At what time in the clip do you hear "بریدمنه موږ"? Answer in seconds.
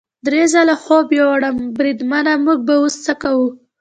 1.77-2.59